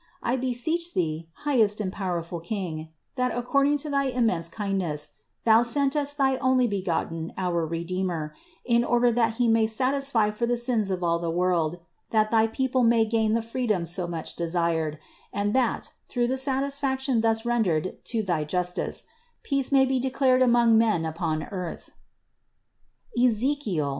I 0.23 0.35
be 0.35 0.51
seech 0.55 0.93
Thee, 0.95 1.27
highest 1.45 1.79
and 1.79 1.93
powerful 1.93 2.39
King, 2.39 2.89
that 3.17 3.37
according 3.37 3.77
to 3.85 3.89
thy 3.91 4.05
immense 4.05 4.49
kindness 4.49 5.09
Thou 5.45 5.61
send 5.61 5.95
us 5.95 6.11
thy 6.15 6.37
Onlybegotten 6.37 7.31
our 7.37 7.63
Redeemer, 7.67 8.33
in 8.65 8.83
order 8.83 9.11
that 9.11 9.35
He 9.35 9.47
may 9.47 9.67
satisfy 9.67 10.31
for 10.31 10.47
the 10.47 10.57
sins 10.57 10.89
of 10.89 11.03
all 11.03 11.19
the 11.19 11.29
world, 11.29 11.77
that 12.09 12.31
thy 12.31 12.47
people 12.47 12.81
may 12.83 13.05
gain 13.05 13.33
the 13.35 13.43
freedom 13.43 13.85
so 13.85 14.07
much 14.07 14.33
desired, 14.35 14.97
and 15.31 15.53
that, 15.53 15.91
through 16.09 16.25
the 16.25 16.37
satisfaction 16.39 17.21
thus 17.21 17.45
rendered 17.45 18.03
to 18.05 18.23
thy 18.23 18.43
justice, 18.43 19.05
peace 19.43 19.71
may 19.71 19.85
be 19.85 19.99
declared 19.99 20.41
among 20.41 20.79
men 20.79 21.05
upon 21.05 21.47
(Ezech. 23.15 23.83